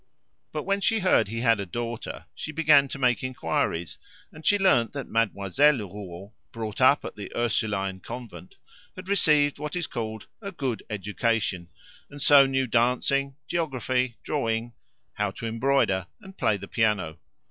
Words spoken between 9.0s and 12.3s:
received what is called "a good education"; and